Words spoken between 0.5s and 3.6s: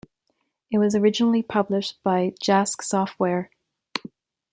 It was originally published by Jasc Software.